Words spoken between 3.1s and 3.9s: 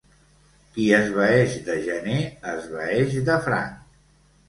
de franc.